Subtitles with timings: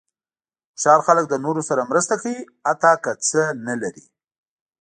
[0.73, 4.05] هوښیار خلک د نورو سره مرسته کوي، حتی که څه نه لري.